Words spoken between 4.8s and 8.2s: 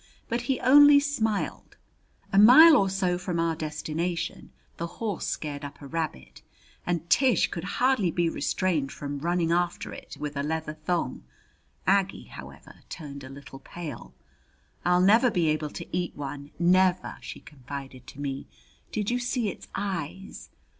horse scared up a rabbit, and Tish could hardly